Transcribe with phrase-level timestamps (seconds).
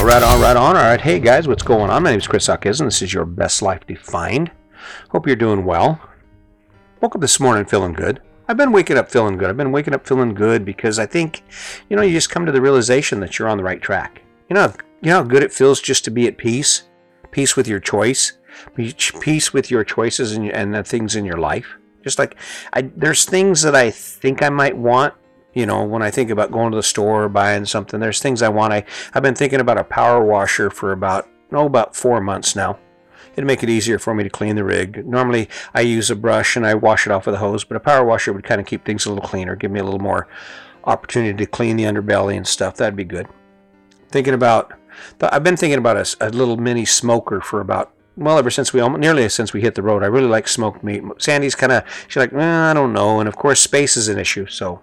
[0.00, 1.00] Right, all right, all right.
[1.00, 2.02] Hey guys, what's going on?
[2.02, 4.50] My name is Chris Huckis, and this is your Best Life Defined.
[5.10, 6.00] Hope you're doing well.
[7.02, 8.22] Woke up this morning feeling good.
[8.48, 9.50] I've been waking up feeling good.
[9.50, 11.42] I've been waking up feeling good because I think,
[11.90, 14.22] you know, you just come to the realization that you're on the right track.
[14.48, 16.84] You know, you know how good it feels just to be at peace,
[17.30, 18.32] peace with your choice,
[18.74, 21.76] peace with your choices and, and the things in your life.
[22.02, 22.36] Just like
[22.72, 25.12] I, there's things that I think I might want
[25.54, 28.42] you know, when I think about going to the store or buying something, there's things
[28.42, 28.72] I want.
[28.72, 28.84] I,
[29.14, 32.78] I've been thinking about a power washer for about, oh, about four months now.
[33.32, 35.06] It'd make it easier for me to clean the rig.
[35.06, 37.80] Normally, I use a brush and I wash it off with a hose, but a
[37.80, 40.28] power washer would kind of keep things a little cleaner, give me a little more
[40.84, 42.76] opportunity to clean the underbelly and stuff.
[42.76, 43.28] That'd be good.
[44.10, 44.72] Thinking about,
[45.20, 48.80] I've been thinking about a, a little mini smoker for about well, ever since we
[48.80, 51.04] almost, nearly since we hit the road, I really like smoked meat.
[51.18, 54.46] Sandy's kind of she's like, I don't know, and of course space is an issue.
[54.46, 54.82] So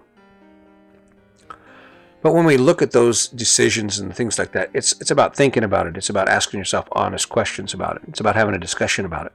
[2.26, 5.62] but when we look at those decisions and things like that, it's it's about thinking
[5.62, 5.96] about it.
[5.96, 8.02] It's about asking yourself honest questions about it.
[8.08, 9.32] It's about having a discussion about it.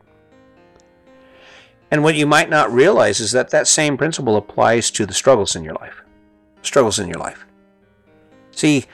[1.89, 5.56] And what you might not realize is that that same principle applies to the struggles
[5.56, 6.02] in your life.
[6.64, 7.45] Struggles in your life.
[8.52, 8.88] See,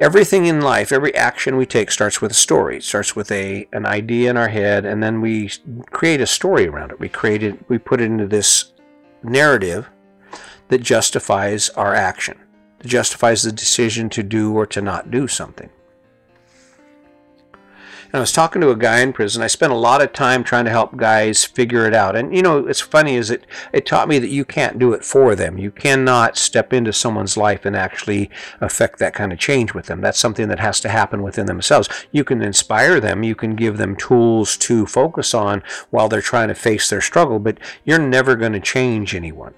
[0.00, 2.78] everything in life, every action we take starts with a story.
[2.78, 5.52] It starts with a an idea in our head, and then we
[5.92, 6.98] create a story around it.
[6.98, 8.72] We create it, we put it into this
[9.22, 9.88] narrative
[10.70, 12.36] that justifies our action
[12.84, 15.70] justifies the decision to do or to not do something.
[18.10, 19.42] And I was talking to a guy in prison.
[19.42, 22.16] I spent a lot of time trying to help guys figure it out.
[22.16, 25.04] And you know, it's funny is it it taught me that you can't do it
[25.04, 25.58] for them.
[25.58, 28.30] You cannot step into someone's life and actually
[28.62, 30.00] affect that kind of change with them.
[30.00, 31.90] That's something that has to happen within themselves.
[32.10, 36.48] You can inspire them, you can give them tools to focus on while they're trying
[36.48, 39.52] to face their struggle, but you're never going to change anyone.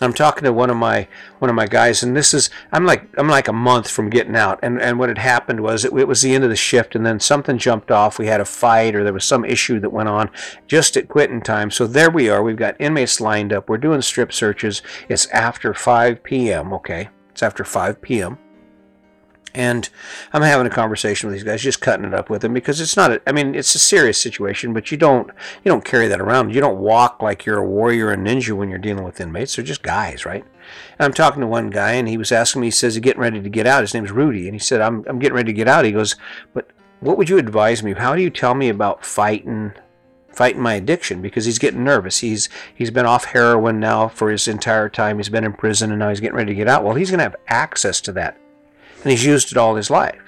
[0.00, 3.08] I'm talking to one of my one of my guys, and this is I'm like
[3.18, 6.08] I'm like a month from getting out, and and what had happened was it, it,
[6.08, 8.18] was the end of the shift, and then something jumped off.
[8.18, 10.30] We had a fight, or there was some issue that went on
[10.66, 11.70] just at quitting time.
[11.70, 12.42] So there we are.
[12.42, 13.68] We've got inmates lined up.
[13.68, 14.82] We're doing strip searches.
[15.08, 16.72] It's after 5 p.m.
[16.72, 18.38] Okay, it's after 5 p.m.
[19.54, 19.88] And
[20.32, 22.96] I'm having a conversation with these guys, just cutting it up with them because it's
[22.96, 23.12] not.
[23.12, 25.30] A, I mean, it's a serious situation, but you don't
[25.64, 26.54] you don't carry that around.
[26.54, 29.56] You don't walk like you're a warrior and ninja when you're dealing with inmates.
[29.56, 30.44] They're just guys, right?
[30.98, 32.66] And I'm talking to one guy, and he was asking me.
[32.66, 33.82] He says he's getting ready to get out.
[33.82, 36.16] His name's Rudy, and he said, "I'm I'm getting ready to get out." He goes,
[36.52, 36.68] "But
[37.00, 37.94] what would you advise me?
[37.94, 39.72] How do you tell me about fighting?"
[40.30, 42.18] fighting my addiction because he's getting nervous.
[42.18, 45.18] He's he's been off heroin now for his entire time.
[45.18, 46.84] He's been in prison and now he's getting ready to get out.
[46.84, 48.38] Well, he's going to have access to that
[49.02, 50.20] and he's used it all his life.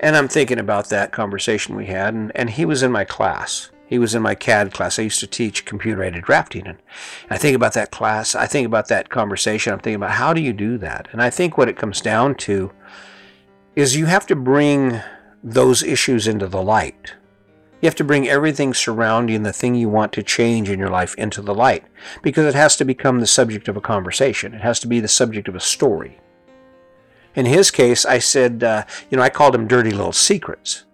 [0.00, 3.70] And I'm thinking about that conversation we had, and, and he was in my class.
[3.86, 4.98] He was in my CAD class.
[4.98, 6.66] I used to teach computer aided drafting.
[6.66, 6.78] And
[7.30, 8.34] I think about that class.
[8.34, 9.72] I think about that conversation.
[9.72, 11.08] I'm thinking about how do you do that?
[11.12, 12.72] And I think what it comes down to
[13.76, 15.00] is you have to bring
[15.44, 17.14] those issues into the light.
[17.82, 21.14] You have to bring everything surrounding the thing you want to change in your life
[21.16, 21.84] into the light
[22.22, 24.54] because it has to become the subject of a conversation.
[24.54, 26.18] It has to be the subject of a story.
[27.34, 30.84] In his case, I said, uh, you know, I called him Dirty Little Secrets.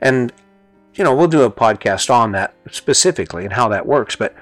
[0.00, 0.32] And,
[0.94, 4.14] you know, we'll do a podcast on that specifically and how that works.
[4.14, 4.34] But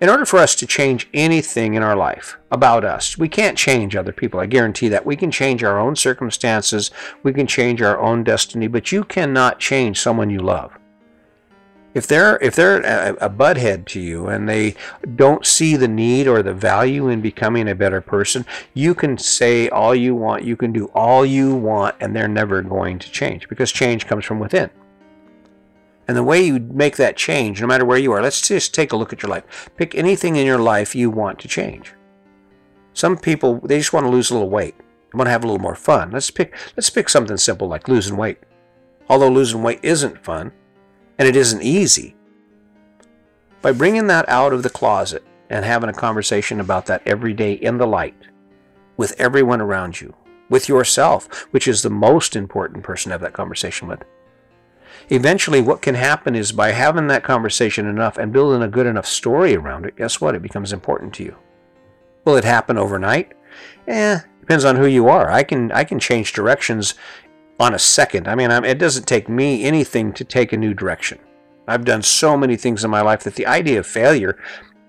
[0.00, 3.94] in order for us to change anything in our life about us, we can't change
[3.94, 4.40] other people.
[4.40, 5.06] I guarantee that.
[5.06, 6.90] We can change our own circumstances,
[7.22, 10.79] we can change our own destiny, but you cannot change someone you love
[11.94, 14.74] if they're if they're a, a butthead to you and they
[15.16, 19.68] don't see the need or the value in becoming a better person, you can say
[19.68, 23.48] all you want, you can do all you want, and they're never going to change
[23.48, 24.70] because change comes from within.
[26.06, 28.92] And the way you make that change, no matter where you are, let's just take
[28.92, 29.70] a look at your life.
[29.76, 31.94] Pick anything in your life you want to change.
[32.92, 34.76] Some people they just want to lose a little weight.
[34.78, 36.12] They want to have a little more fun.
[36.12, 38.38] Let's pick let's pick something simple like losing weight.
[39.08, 40.52] Although losing weight isn't fun,
[41.20, 42.16] and it isn't easy.
[43.60, 47.52] By bringing that out of the closet and having a conversation about that every day
[47.52, 48.16] in the light
[48.96, 50.14] with everyone around you,
[50.48, 54.02] with yourself, which is the most important person to have that conversation with.
[55.10, 59.06] Eventually, what can happen is by having that conversation enough and building a good enough
[59.06, 60.34] story around it, guess what?
[60.34, 61.36] It becomes important to you.
[62.24, 63.32] Will it happen overnight?
[63.86, 65.30] Eh, depends on who you are.
[65.30, 66.94] I can I can change directions
[67.60, 68.26] on a second.
[68.26, 71.18] I mean, it doesn't take me anything to take a new direction.
[71.68, 74.38] I've done so many things in my life that the idea of failure,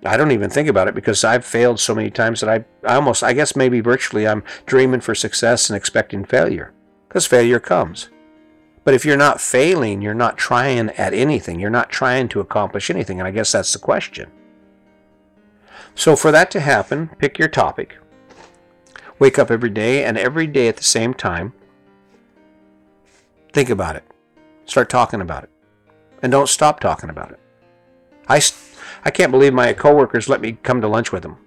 [0.05, 2.95] I don't even think about it because I've failed so many times that I, I
[2.95, 6.73] almost, I guess maybe virtually, I'm dreaming for success and expecting failure
[7.07, 8.09] because failure comes.
[8.85, 11.59] But if you're not failing, you're not trying at anything.
[11.59, 13.19] You're not trying to accomplish anything.
[13.19, 14.31] And I guess that's the question.
[15.93, 17.97] So, for that to happen, pick your topic.
[19.19, 21.53] Wake up every day and every day at the same time,
[23.53, 24.03] think about it.
[24.65, 25.49] Start talking about it.
[26.21, 27.39] And don't stop talking about it.
[28.27, 28.41] I,
[29.03, 31.37] I can't believe my coworkers let me come to lunch with them.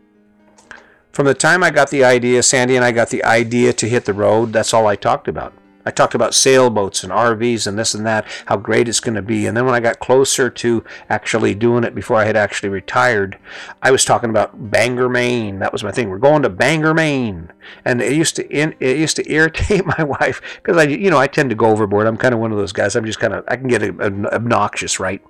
[1.12, 4.04] From the time I got the idea, Sandy and I got the idea to hit
[4.04, 5.54] the road, that's all I talked about.
[5.86, 9.22] I talked about sailboats and RVs and this and that, how great it's going to
[9.22, 9.46] be.
[9.46, 13.38] And then when I got closer to actually doing it before I had actually retired,
[13.82, 15.58] I was talking about Bangor, Maine.
[15.58, 16.08] That was my thing.
[16.08, 17.52] We're going to Bangor, Maine.
[17.84, 21.26] And it used to it used to irritate my wife because I you know, I
[21.26, 22.06] tend to go overboard.
[22.06, 22.96] I'm kind of one of those guys.
[22.96, 25.22] I'm just kind of I can get obnoxious, right?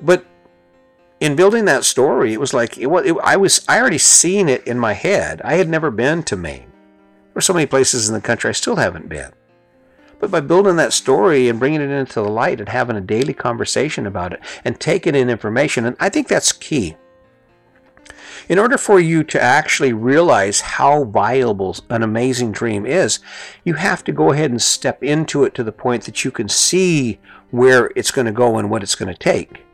[0.00, 0.24] But
[1.20, 4.66] in building that story, it was like it, it, I was I already seen it
[4.66, 5.40] in my head.
[5.44, 6.67] I had never been to Maine.
[7.40, 9.32] So many places in the country I still haven't been.
[10.20, 13.34] But by building that story and bringing it into the light and having a daily
[13.34, 16.96] conversation about it and taking in information, and I think that's key.
[18.48, 23.20] In order for you to actually realize how viable an amazing dream is,
[23.62, 26.48] you have to go ahead and step into it to the point that you can
[26.48, 27.20] see
[27.50, 29.64] where it's going to go and what it's going to take.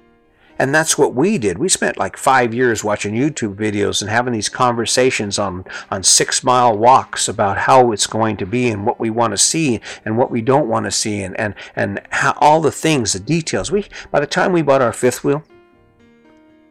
[0.58, 1.58] And that's what we did.
[1.58, 6.44] We spent like five years watching YouTube videos and having these conversations on, on six
[6.44, 10.16] mile walks about how it's going to be and what we want to see and
[10.16, 13.72] what we don't want to see and, and, and how all the things, the details.
[13.72, 15.42] We by the time we bought our fifth wheel,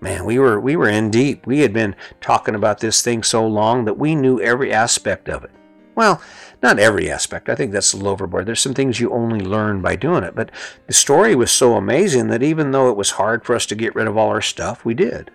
[0.02, 1.46] man, we were we were in deep.
[1.46, 5.44] We had been talking about this thing so long that we knew every aspect of
[5.44, 5.52] it.
[5.96, 6.22] Well,
[6.62, 7.50] not every aspect.
[7.50, 8.46] I think that's a little overboard.
[8.46, 10.36] There's some things you only learn by doing it.
[10.36, 10.50] But
[10.88, 13.96] the story was so amazing that even though it was hard for us to get
[13.96, 15.30] rid of all our stuff, we did.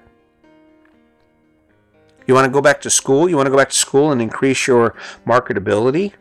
[2.26, 3.28] You want to go back to school?
[3.28, 4.94] You want to go back to school and increase your
[5.26, 6.12] marketability?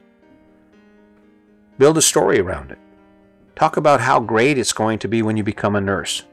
[1.78, 2.80] Build a story around it.
[3.56, 6.24] Talk about how great it's going to be when you become a nurse.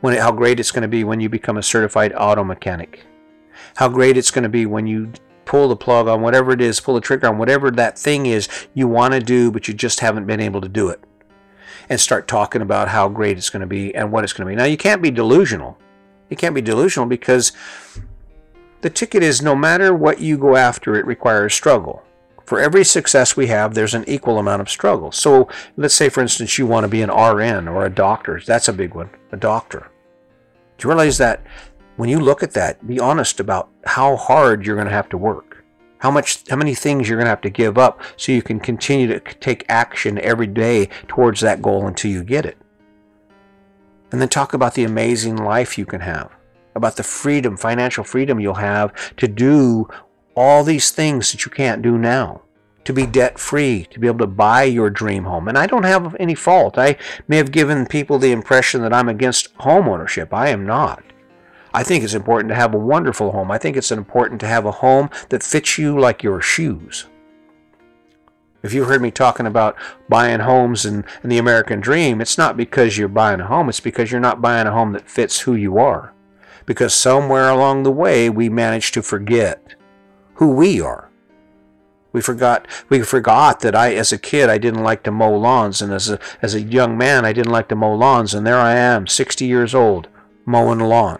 [0.00, 3.04] When, how great it's going to be when you become a certified auto mechanic.
[3.76, 5.12] How great it's going to be when you
[5.54, 8.48] pull the plug on whatever it is, pull the trigger on whatever that thing is
[8.74, 11.00] you want to do, but you just haven't been able to do it.
[11.88, 14.50] And start talking about how great it's going to be and what it's going to
[14.50, 14.56] be.
[14.56, 15.78] Now, you can't be delusional.
[16.28, 17.52] You can't be delusional because
[18.80, 22.02] the ticket is no matter what you go after, it requires struggle.
[22.46, 25.12] For every success we have, there's an equal amount of struggle.
[25.12, 28.40] So let's say, for instance, you want to be an RN or a doctor.
[28.44, 29.88] That's a big one, a doctor.
[30.78, 31.46] Do you realize that
[31.96, 35.18] when you look at that, be honest about how hard you're going to have to
[35.18, 35.64] work.
[35.98, 38.60] How much how many things you're going to have to give up so you can
[38.60, 42.58] continue to take action every day towards that goal until you get it.
[44.12, 46.30] And then talk about the amazing life you can have,
[46.74, 49.88] about the freedom, financial freedom you'll have to do
[50.36, 52.42] all these things that you can't do now
[52.84, 55.48] to be debt free, to be able to buy your dream home.
[55.48, 56.76] And I don't have any fault.
[56.76, 56.96] I
[57.28, 60.34] may have given people the impression that I'm against home ownership.
[60.34, 61.02] I am not.
[61.74, 63.50] I think it's important to have a wonderful home.
[63.50, 67.06] I think it's important to have a home that fits you like your shoes.
[68.62, 69.76] If you heard me talking about
[70.08, 73.80] buying homes and, and, the American dream, it's not because you're buying a home, it's
[73.80, 76.14] because you're not buying a home that fits who you are.
[76.64, 79.74] Because somewhere along the way, we managed to forget
[80.34, 81.10] who we are.
[82.12, 85.82] We forgot we forgot that I as a kid I didn't like to mow lawns
[85.82, 88.56] and as a as a young man I didn't like to mow lawns and there
[88.56, 90.06] I am 60 years old
[90.46, 91.18] mowing a lawn.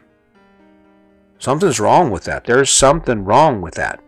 [1.44, 2.44] Something's wrong with that.
[2.44, 4.00] There's something wrong with that.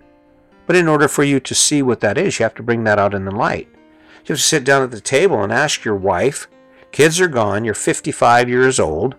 [0.64, 2.99] But in order for you to see what that is, you have to bring that
[2.99, 3.68] out in the light.
[3.75, 6.49] You have to sit down at the table and ask your wife,
[6.92, 9.16] kids are gone, you're 55 years old.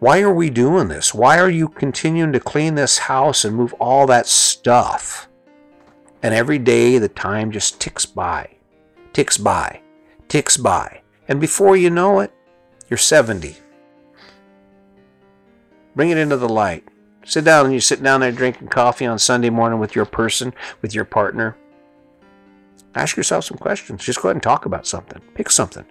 [0.00, 1.14] Why are we doing this?
[1.14, 5.28] Why are you continuing to clean this house and move all that stuff?
[6.24, 8.56] And every day the time just ticks by,
[9.12, 9.80] ticks by,
[10.26, 11.02] ticks by.
[11.28, 12.32] And before you know it,
[12.90, 13.58] you're 70.
[15.94, 16.82] Bring it into the light.
[17.26, 20.54] Sit down and you sit down there drinking coffee on Sunday morning with your person,
[20.80, 21.56] with your partner.
[22.94, 24.04] Ask yourself some questions.
[24.04, 25.20] Just go ahead and talk about something.
[25.34, 25.84] Pick something.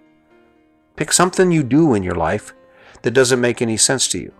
[0.96, 2.54] Pick something you do in your life
[3.02, 4.34] that doesn't make any sense to you.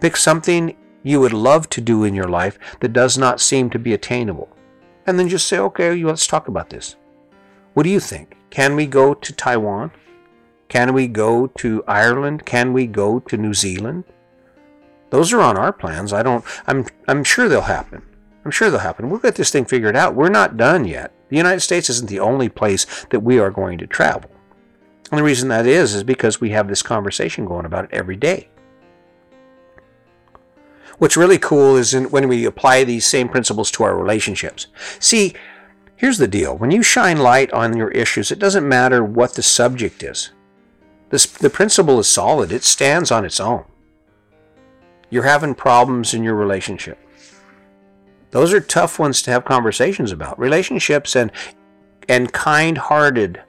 [0.00, 3.78] Pick something you would love to do in your life that does not seem to
[3.78, 4.54] be attainable.
[5.06, 6.96] And then just say, okay, let's talk about this.
[7.72, 8.36] What do you think?
[8.50, 9.90] Can we go to Taiwan?
[10.68, 12.44] Can we go to Ireland?
[12.44, 14.04] Can we go to New Zealand?
[15.10, 16.12] Those are on our plans.
[16.12, 16.44] I don't.
[16.66, 16.86] I'm.
[17.08, 18.02] I'm sure they'll happen.
[18.44, 19.10] I'm sure they'll happen.
[19.10, 20.14] We'll get this thing figured out.
[20.14, 21.12] We're not done yet.
[21.30, 24.30] The United States isn't the only place that we are going to travel.
[25.10, 28.16] And the reason that is is because we have this conversation going about it every
[28.16, 28.48] day.
[30.98, 34.68] What's really cool is when we apply these same principles to our relationships.
[34.98, 35.34] See,
[35.96, 36.56] here's the deal.
[36.56, 40.30] When you shine light on your issues, it doesn't matter what the subject is.
[41.10, 42.50] This, the principle is solid.
[42.50, 43.64] It stands on its own.
[45.10, 46.98] You're having problems in your relationship.
[48.30, 50.38] Those are tough ones to have conversations about.
[50.38, 51.30] Relationships and
[52.08, 53.42] and kind-hearted,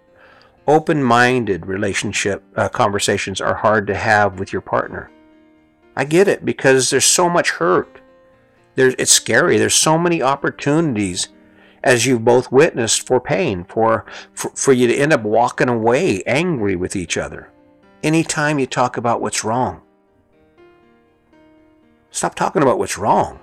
[0.67, 5.11] open-minded relationship uh, conversations are hard to have with your partner.
[5.95, 8.01] I get it because there's so much hurt.
[8.75, 9.57] There's, it's scary.
[9.57, 11.29] There's so many opportunities
[11.83, 16.23] as you've both witnessed for pain, for, for, for you to end up walking away
[16.25, 17.51] angry with each other.
[18.03, 19.81] Anytime you talk about what's wrong,
[22.17, 23.39] stop talking about what's wrong.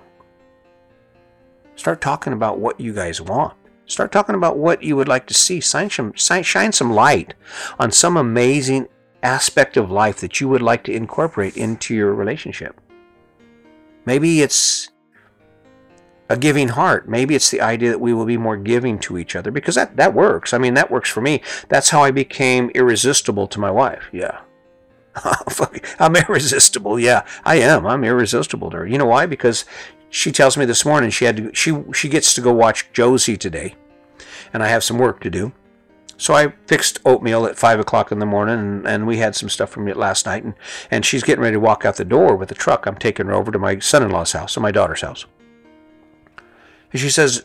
[1.76, 3.54] Start talking about what you guys want.
[3.87, 5.61] Start talking about what you would like to see.
[5.61, 7.35] Shine some, shine some light
[7.78, 8.88] on some amazing
[9.23, 12.81] aspect of life that you would like to incorporate into your relationship.
[14.07, 14.90] Maybe it's
[16.28, 17.09] a giving heart.
[17.09, 19.97] Maybe it's the idea that we will be more giving to each other because that,
[19.97, 20.52] that works.
[20.52, 21.43] I mean, that works for me.
[21.69, 24.09] That's how I became irresistible to my wife.
[24.12, 24.40] Yeah.
[25.99, 26.99] I'm irresistible.
[26.99, 27.87] Yeah, I am.
[27.87, 28.87] I'm irresistible to her.
[28.87, 29.26] You know why?
[29.26, 29.64] Because
[30.11, 33.37] she tells me this morning she had to, she she gets to go watch Josie
[33.37, 33.75] today,
[34.52, 35.52] and I have some work to do.
[36.16, 39.49] So I fixed oatmeal at five o'clock in the morning, and, and we had some
[39.49, 40.54] stuff from it last night, and,
[40.90, 42.87] and she's getting ready to walk out the door with the truck.
[42.87, 45.26] I'm taking her over to my son-in-law's house, or my daughter's house.
[46.92, 47.44] And she says,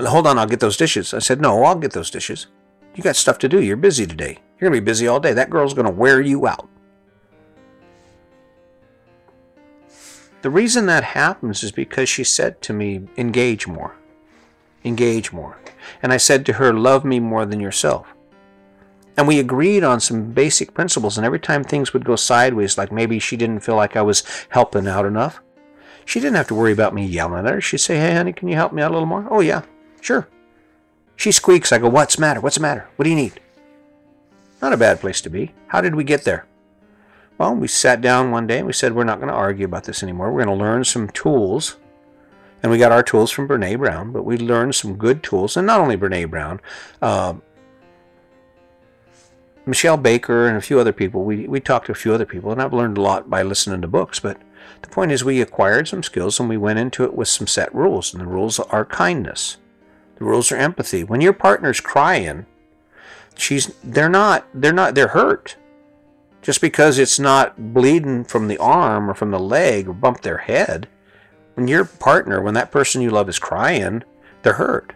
[0.00, 1.12] Hold on, I'll get those dishes.
[1.14, 2.46] I said, No, I'll get those dishes.
[2.94, 3.60] You got stuff to do.
[3.60, 4.38] You're busy today.
[4.60, 5.32] You're to be busy all day.
[5.32, 6.68] That girl's to wear you out.
[10.46, 13.96] The reason that happens is because she said to me, Engage more.
[14.84, 15.58] Engage more.
[16.00, 18.14] And I said to her, Love me more than yourself.
[19.16, 21.18] And we agreed on some basic principles.
[21.18, 24.22] And every time things would go sideways, like maybe she didn't feel like I was
[24.50, 25.40] helping out enough,
[26.04, 27.60] she didn't have to worry about me yelling at her.
[27.60, 29.26] She'd say, Hey, honey, can you help me out a little more?
[29.28, 29.62] Oh, yeah,
[30.00, 30.28] sure.
[31.16, 31.72] She squeaks.
[31.72, 32.40] I go, What's the matter?
[32.40, 32.88] What's the matter?
[32.94, 33.40] What do you need?
[34.62, 35.54] Not a bad place to be.
[35.66, 36.46] How did we get there?
[37.38, 39.84] Well, we sat down one day and we said, We're not going to argue about
[39.84, 40.32] this anymore.
[40.32, 41.76] We're going to learn some tools.
[42.62, 45.56] And we got our tools from Brene Brown, but we learned some good tools.
[45.56, 46.60] And not only Brene Brown,
[47.02, 47.34] uh,
[49.66, 51.24] Michelle Baker and a few other people.
[51.24, 53.82] We, we talked to a few other people, and I've learned a lot by listening
[53.82, 54.20] to books.
[54.20, 54.38] But
[54.80, 57.74] the point is, we acquired some skills and we went into it with some set
[57.74, 58.14] rules.
[58.14, 59.58] And the rules are kindness,
[60.16, 61.02] the rules are empathy.
[61.02, 62.46] When your partner's crying,
[63.36, 65.56] she's they're not they're not they're hurt
[66.46, 70.38] just because it's not bleeding from the arm or from the leg or bump their
[70.38, 70.86] head
[71.54, 74.04] when your partner when that person you love is crying
[74.42, 74.92] they're hurt.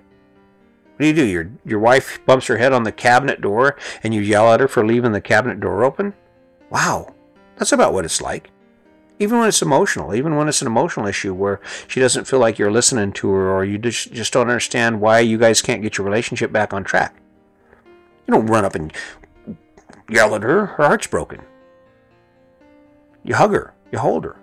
[0.91, 1.25] What do you do?
[1.25, 4.69] Your your wife bumps her head on the cabinet door and you yell at her
[4.69, 6.15] for leaving the cabinet door open?
[6.71, 7.17] Wow.
[7.57, 8.51] That's about what it's like.
[9.19, 12.61] Even when it's emotional, even when it's an emotional issue where she doesn't feel like
[12.61, 15.99] you're listening to her or you just, just don't understand why you guys can't get
[15.99, 17.21] your relationship back on track.
[18.29, 18.93] You don't run up and
[20.11, 21.43] yell at her, her heart's broken.
[23.25, 24.37] You hug her, you hold her.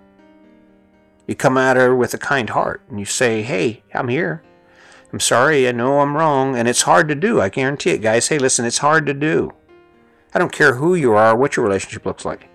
[1.26, 4.42] You come at her with a kind heart and you say, Hey, I'm here.
[5.12, 7.40] I'm sorry, I know I'm wrong, and it's hard to do.
[7.40, 8.28] I guarantee it, guys.
[8.28, 9.52] Hey, listen, it's hard to do.
[10.34, 12.48] I don't care who you are, what your relationship looks like.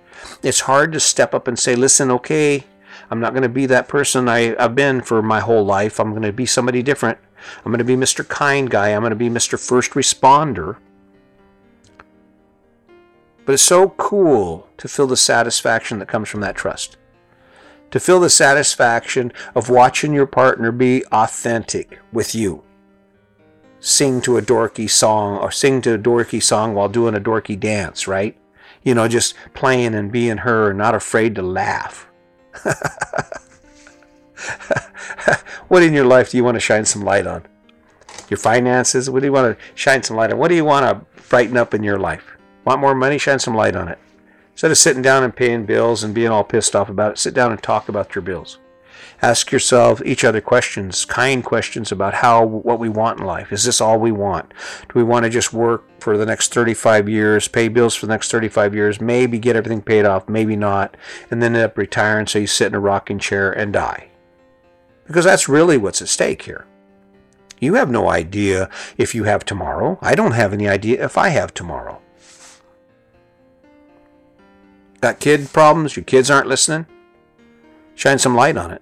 [0.44, 2.64] It's hard to step up and say, listen, okay,
[3.10, 6.00] I'm not going to be that person I, have been for my whole life.
[6.00, 7.18] I'm going to be somebody different.
[7.66, 8.28] I'm going to be Mr.
[8.28, 8.90] Kind Guy.
[8.90, 9.60] I'm going to be Mr.
[9.60, 10.78] First Responder.
[13.46, 16.98] But it's so cool to feel the satisfaction that comes from that trust.
[17.92, 22.64] To feel the satisfaction of watching your partner be authentic with you.
[23.80, 27.60] Sing to a dorky song or sing to a dorky song while doing a dorky
[27.60, 28.38] dance, right?
[28.84, 32.08] you know, just playing and being her, not afraid to laugh.
[35.68, 37.46] what in your life do you want to shine some light on?
[38.30, 39.10] Your finances?
[39.10, 40.38] What do you want to shine some light on?
[40.38, 40.96] What do you want to
[41.30, 42.33] brighten up in your life?
[42.66, 43.18] Want more money?
[43.18, 44.00] Shine some light on it.
[44.52, 47.34] Instead of sitting down and paying bills and being all pissed off about it, sit
[47.34, 48.60] down and talk about your bills.
[49.22, 53.52] Ask yourself each other questions, kind questions about how what we want in life.
[53.52, 54.54] Is this all we want?
[54.90, 58.14] Do we want to just work for the next 35 years, pay bills for the
[58.14, 60.96] next 35 years, maybe get everything paid off, maybe not,
[61.32, 64.10] and then end up retiring so you sit in a rocking chair and die?
[65.08, 66.66] Because that's really what's at stake here.
[67.60, 69.98] You have no idea if you have tomorrow.
[70.02, 72.03] I don't have any idea if I have tomorrow.
[75.04, 75.98] Got kid problems?
[75.98, 76.86] Your kids aren't listening?
[77.94, 78.82] Shine some light on it.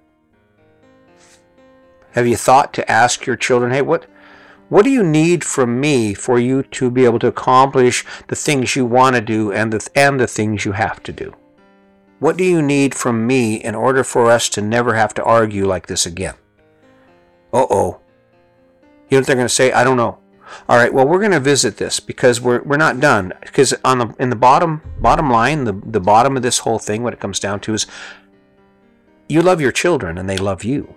[2.12, 4.06] Have you thought to ask your children, hey, what,
[4.68, 8.76] what do you need from me for you to be able to accomplish the things
[8.76, 11.34] you want to do and the, and the things you have to do?
[12.20, 15.66] What do you need from me in order for us to never have to argue
[15.66, 16.34] like this again?
[17.52, 18.00] Uh oh.
[19.10, 19.72] You know what they're going to say?
[19.72, 20.20] I don't know.
[20.68, 23.32] All right, well, we're going to visit this because we're, we're not done.
[23.40, 27.02] Because on the in the bottom bottom line, the, the bottom of this whole thing,
[27.02, 27.86] what it comes down to is
[29.28, 30.94] you love your children and they love you.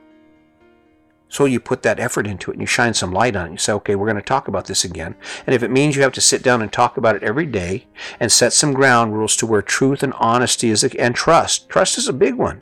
[1.27, 3.51] So you put that effort into it and you shine some light on it.
[3.51, 5.15] You say, okay, we're going to talk about this again.
[5.45, 7.87] And if it means you have to sit down and talk about it every day
[8.19, 11.67] and set some ground rules to where truth and honesty is, and trust.
[11.67, 12.61] Trust is a big one.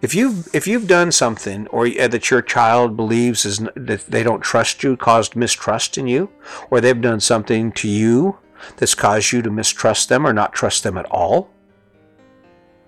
[0.00, 4.22] If you've if you've done something or uh, that your child believes is that they
[4.22, 6.30] don't trust you, caused mistrust in you,
[6.70, 8.38] or they've done something to you
[8.76, 11.50] that's caused you to mistrust them or not trust them at all,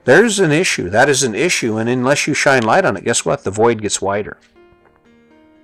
[0.05, 0.89] there's an issue.
[0.89, 3.45] That is an issue, and unless you shine light on it, guess what?
[3.45, 4.39] The void gets wider.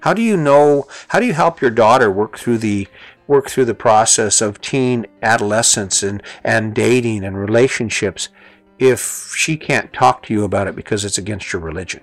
[0.01, 0.87] How do you know?
[1.09, 2.89] How do you help your daughter work through the
[3.27, 8.29] work through the process of teen adolescence and and dating and relationships
[8.79, 12.03] if she can't talk to you about it because it's against your religion?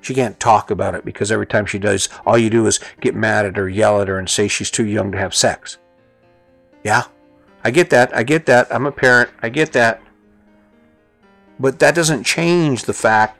[0.00, 3.14] She can't talk about it because every time she does, all you do is get
[3.14, 5.78] mad at her, yell at her, and say she's too young to have sex.
[6.82, 7.04] Yeah,
[7.62, 8.14] I get that.
[8.14, 8.66] I get that.
[8.74, 9.30] I'm a parent.
[9.42, 10.02] I get that.
[11.60, 13.38] But that doesn't change the fact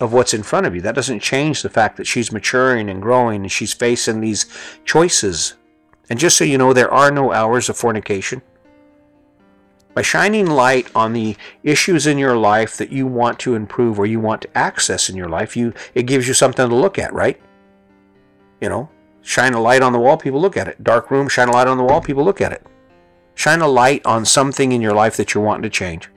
[0.00, 0.80] of what's in front of you.
[0.80, 4.46] That doesn't change the fact that she's maturing and growing and she's facing these
[4.84, 5.54] choices.
[6.10, 8.42] And just so you know, there are no hours of fornication.
[9.94, 14.06] By shining light on the issues in your life that you want to improve or
[14.06, 17.12] you want to access in your life, you it gives you something to look at,
[17.12, 17.40] right?
[18.60, 18.88] You know,
[19.22, 20.82] shine a light on the wall, people look at it.
[20.82, 22.66] Dark room, shine a light on the wall, people look at it.
[23.36, 26.08] Shine a light on something in your life that you're wanting to change.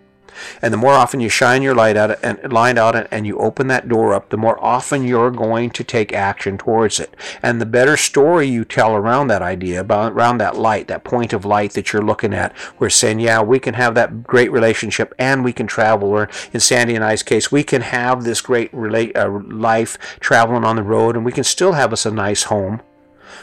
[0.61, 3.67] And the more often you shine your light out and light out and you open
[3.67, 7.15] that door up, the more often you're going to take action towards it.
[7.41, 11.33] And the better story you tell around that idea, about around that light, that point
[11.33, 15.13] of light that you're looking at, we're saying, yeah, we can have that great relationship
[15.17, 16.09] and we can travel.
[16.09, 20.75] Or in Sandy and I's case, we can have this great uh, life traveling on
[20.75, 22.81] the road and we can still have us a nice home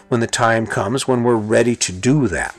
[0.08, 2.56] when the time comes when we're ready to do that.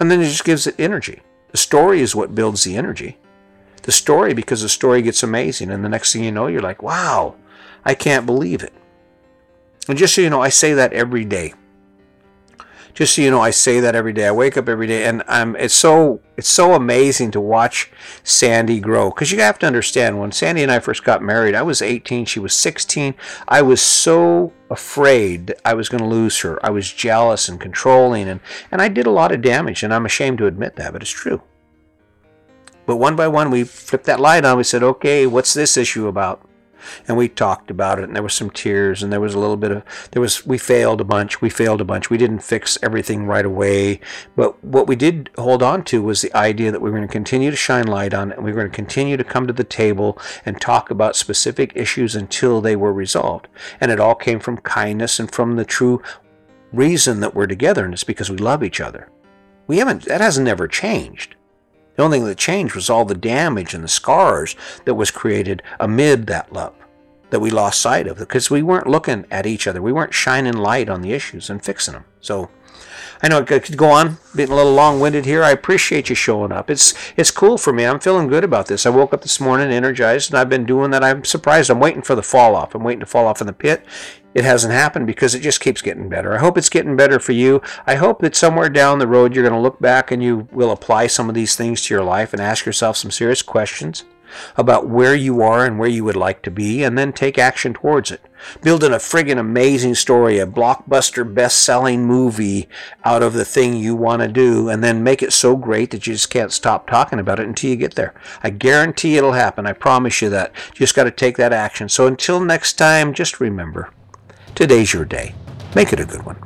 [0.00, 1.22] And then it just gives it energy.
[1.50, 3.18] The story is what builds the energy.
[3.82, 6.82] The story, because the story gets amazing, and the next thing you know, you're like,
[6.82, 7.36] wow,
[7.84, 8.72] I can't believe it.
[9.88, 11.54] And just so you know, I say that every day
[12.98, 14.26] just so you know, I say that every day.
[14.26, 15.54] I wake up every day, and I'm.
[15.54, 17.92] It's so it's so amazing to watch
[18.24, 19.10] Sandy grow.
[19.10, 22.24] Because you have to understand, when Sandy and I first got married, I was 18,
[22.24, 23.14] she was 16.
[23.46, 26.58] I was so afraid I was going to lose her.
[26.66, 28.40] I was jealous and controlling, and
[28.72, 31.08] and I did a lot of damage, and I'm ashamed to admit that, but it's
[31.12, 31.40] true.
[32.84, 34.56] But one by one, we flipped that light on.
[34.56, 36.47] We said, okay, what's this issue about?
[37.06, 39.56] And we talked about it and there was some tears and there was a little
[39.56, 42.10] bit of there was we failed a bunch we failed a bunch.
[42.10, 44.00] We didn't fix everything right away.
[44.36, 47.12] But what we did hold on to was the idea that we were going to
[47.12, 49.52] continue to shine light on it and we were going to continue to come to
[49.52, 53.48] the table and talk about specific issues until they were resolved.
[53.80, 56.02] And it all came from kindness and from the true
[56.72, 59.08] reason that we're together and it's because we love each other.
[59.66, 61.34] We haven't that hasn't never changed
[61.98, 65.64] the only thing that changed was all the damage and the scars that was created
[65.80, 66.72] amid that love
[67.30, 69.82] that we lost sight of because we weren't looking at each other.
[69.82, 72.04] We weren't shining light on the issues and fixing them.
[72.20, 72.50] So
[73.20, 75.42] I know it could go on, being a little long-winded here.
[75.42, 76.70] I appreciate you showing up.
[76.70, 77.84] It's it's cool for me.
[77.84, 78.86] I'm feeling good about this.
[78.86, 81.02] I woke up this morning energized, and I've been doing that.
[81.02, 81.68] I'm surprised.
[81.68, 82.76] I'm waiting for the fall off.
[82.76, 83.84] I'm waiting to fall off in the pit.
[84.38, 86.32] It hasn't happened because it just keeps getting better.
[86.32, 87.60] I hope it's getting better for you.
[87.88, 90.70] I hope that somewhere down the road you're going to look back and you will
[90.70, 94.04] apply some of these things to your life and ask yourself some serious questions
[94.56, 97.74] about where you are and where you would like to be, and then take action
[97.74, 98.20] towards it.
[98.62, 102.68] Building a friggin' amazing story, a blockbuster best selling movie
[103.04, 106.06] out of the thing you want to do, and then make it so great that
[106.06, 108.14] you just can't stop talking about it until you get there.
[108.40, 109.66] I guarantee it'll happen.
[109.66, 110.52] I promise you that.
[110.68, 111.88] You just got to take that action.
[111.88, 113.90] So until next time, just remember
[114.58, 115.32] today's your day.
[115.76, 116.36] Make it a good one.